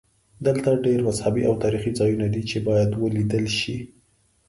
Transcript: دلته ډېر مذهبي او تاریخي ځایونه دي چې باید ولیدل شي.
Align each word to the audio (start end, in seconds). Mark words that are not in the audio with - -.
دلته 0.45 0.69
ډېر 0.85 0.99
مذهبي 1.07 1.41
او 1.49 1.53
تاریخي 1.63 1.91
ځایونه 1.99 2.27
دي 2.33 2.43
چې 2.49 2.57
باید 2.67 2.89
ولیدل 3.03 3.45
شي. 3.59 3.77